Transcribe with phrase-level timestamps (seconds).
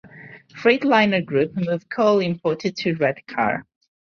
[0.55, 3.67] Freightliner Group move coal imported through Redcar.